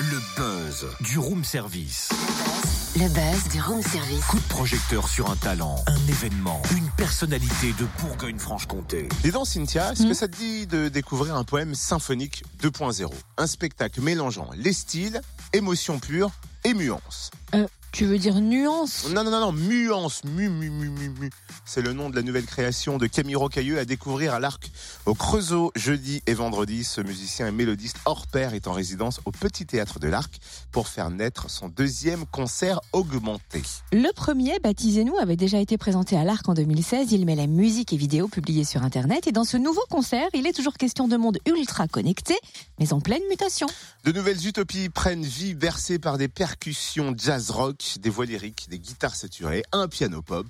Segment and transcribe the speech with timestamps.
[0.00, 2.08] Le buzz du room service.
[2.96, 4.24] Le buzz du room service.
[4.24, 9.08] Coup de projecteur sur un talent, un événement, une personnalité de Bourgogne-Franche-Comté.
[9.22, 13.08] Dis donc Cynthia, est-ce que ça te dit de découvrir un poème symphonique 2.0
[13.38, 15.20] Un spectacle mélangeant les styles,
[15.52, 16.30] émotion pure
[16.64, 17.30] et muance.
[17.54, 17.66] Euh,
[17.96, 21.30] tu veux dire nuance Non, non, non, non, muance, mu, mu, mu, mu, mu.
[21.64, 24.70] C'est le nom de la nouvelle création de Camille Rocailleux à découvrir à l'Arc
[25.06, 26.84] au Creusot jeudi et vendredi.
[26.84, 30.40] Ce musicien et mélodiste hors pair est en résidence au Petit Théâtre de l'Arc
[30.72, 33.62] pour faire naître son deuxième concert augmenté.
[33.92, 37.12] Le premier, Baptisez-nous, avait déjà été présenté à l'Arc en 2016.
[37.12, 39.26] Il met la musique et vidéos publiées sur Internet.
[39.26, 42.34] Et dans ce nouveau concert, il est toujours question de monde ultra connecté,
[42.78, 43.68] mais en pleine mutation.
[44.04, 48.78] De nouvelles utopies prennent vie bercées par des percussions jazz rock, des voix lyriques, des
[48.78, 50.46] guitares saturées, un piano pop.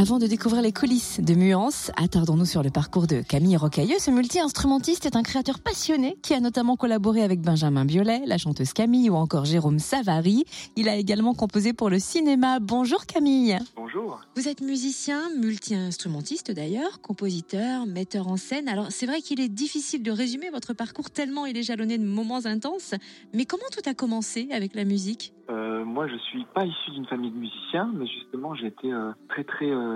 [0.00, 3.98] Avant de découvrir les coulisses de Muance, attardons-nous sur le parcours de Camille Rocailleux.
[3.98, 8.72] Ce multi-instrumentiste est un créateur passionné qui a notamment collaboré avec Benjamin Biolay, la chanteuse
[8.72, 10.46] Camille ou encore Jérôme Savary.
[10.74, 12.60] Il a également composé pour le cinéma.
[12.60, 13.58] Bonjour Camille.
[13.76, 14.22] Bonjour.
[14.36, 18.70] Vous êtes musicien, multi-instrumentiste d'ailleurs, compositeur, metteur en scène.
[18.70, 22.06] Alors c'est vrai qu'il est difficile de résumer votre parcours tellement il est jalonné de
[22.06, 22.94] moments intenses.
[23.34, 25.34] Mais comment tout a commencé avec la musique?
[25.50, 29.10] Euh, moi, je suis pas issu d'une famille de musiciens, mais justement, j'ai été euh,
[29.28, 29.89] très très euh,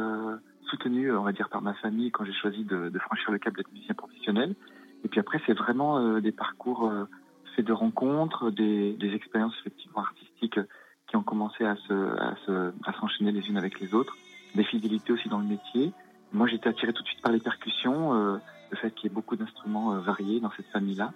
[0.70, 3.72] soutenu, on va dire, par ma famille quand j'ai choisi de, franchir le cap d'être
[3.72, 4.54] musicien professionnel.
[5.04, 7.04] Et puis après, c'est vraiment euh, des parcours euh,
[7.54, 10.66] faits de rencontres, des, expériences effectivement artistiques euh,
[11.08, 14.16] qui ont commencé à à se, à s'enchaîner les unes avec les autres,
[14.54, 15.92] des fidélités aussi dans le métier.
[16.34, 18.38] Moi, j'étais attiré tout de suite par les percussions, euh,
[18.70, 21.12] le fait qu'il y ait beaucoup d'instruments euh, variés dans cette famille-là.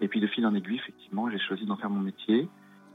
[0.00, 2.48] Et puis de fil en aiguille, effectivement, j'ai choisi d'en faire mon métier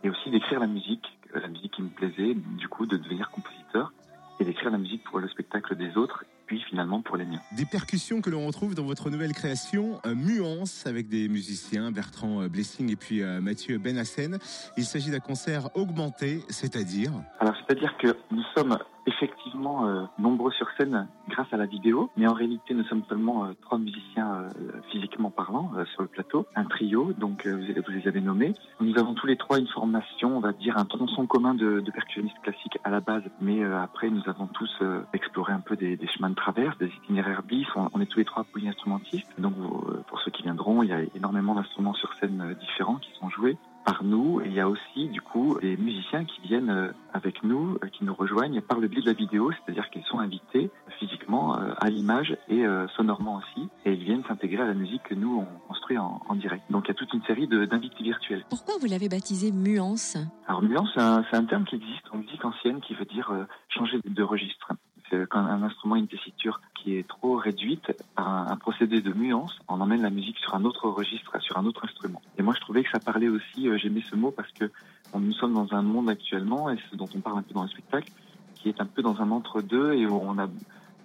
[0.03, 3.30] et aussi d'écrire la musique, euh, la musique qui me plaisait, du coup, de devenir
[3.31, 3.93] compositeur
[4.39, 7.39] et d'écrire la musique pour le spectacle des autres, puis finalement pour les miens.
[7.57, 12.42] Des percussions que l'on retrouve dans votre nouvelle création, euh, Muance, avec des musiciens, Bertrand
[12.42, 14.37] euh, Blessing et puis euh, Mathieu Benassen.
[14.77, 17.11] Il s'agit d'un concert augmenté, c'est-à-dire?
[17.39, 18.77] Alors, c'est-à-dire que nous sommes
[19.08, 23.45] effectivement euh, nombreux sur scène grâce à la vidéo, mais en réalité, nous sommes seulement
[23.45, 24.49] euh, trois musiciens euh,
[24.91, 28.53] physiquement parlant sur le plateau, un trio, donc vous, vous les avez nommés.
[28.80, 31.91] Nous avons tous les trois une formation, on va dire un tronçon commun de, de
[31.91, 34.71] percussionnistes classiques à la base, mais après, nous avons tous
[35.14, 37.67] exploré un peu des, des chemins de traverse, des itinéraires bis.
[37.75, 40.93] On, on est tous les trois polyinstrumentistes, donc euh, pour ceux qui viendront, il y
[40.93, 44.59] a énormément d'instruments sur scène euh, différents qui sont joués par nous et il y
[44.59, 48.79] a aussi du coup des musiciens qui viennent euh, avec nous, qui nous rejoignent par
[48.79, 52.63] le biais de la vidéo, c'est-à-dire qu'ils sont invités physiquement à l'image et
[52.95, 56.35] sonorement aussi et ils viennent s'intégrer à la musique que nous on construit en, en
[56.35, 56.63] direct.
[56.69, 58.43] Donc il y a toute une série d'invités virtuels.
[58.49, 60.17] Pourquoi vous l'avez baptisé Muance?
[60.47, 63.99] Alors nuance, c'est un, terme qui existe en musique ancienne qui veut dire euh, changer
[64.03, 64.73] de registre.
[65.15, 69.14] C'est quand un instrument a une tessiture qui est trop réduite par un, procédé de
[69.14, 72.21] nuance, on emmène la musique sur un autre registre, sur un autre instrument.
[72.37, 74.71] Et moi je trouvais que ça parlait aussi, euh, j'aimais ce mot parce que
[75.17, 77.70] nous sommes dans un monde actuellement, et ce dont on parle un peu dans le
[77.70, 78.11] spectacle,
[78.55, 80.48] qui est un peu dans un entre-deux et où on a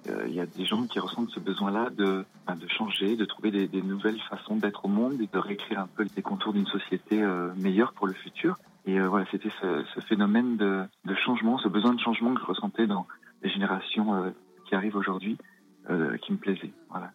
[0.08, 3.24] euh, il y a des gens qui ressentent ce besoin-là de, ben, de changer, de
[3.24, 6.66] trouver des, nouvelles façons d'être au monde et de réécrire un peu les contours d'une
[6.66, 8.56] société euh, meilleure pour le futur.
[8.86, 12.40] Et euh, voilà, c'était ce, ce phénomène de, de changement, ce besoin de changement que
[12.40, 13.06] je ressentais dans
[13.42, 14.30] les générations euh,
[14.68, 15.38] qui arrivent aujourd'hui,
[15.90, 16.72] euh, qui me plaisait.
[16.90, 17.12] Voilà.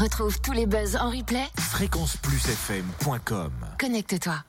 [0.00, 1.46] Retrouve tous les buzz en replay.
[1.58, 4.44] Fréquenceplusfm.com Connecte-toi.